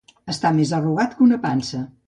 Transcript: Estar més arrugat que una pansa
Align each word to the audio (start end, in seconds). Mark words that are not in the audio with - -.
Estar 0.33 0.51
més 0.61 0.71
arrugat 0.79 1.15
que 1.19 1.25
una 1.29 1.41
pansa 1.47 1.87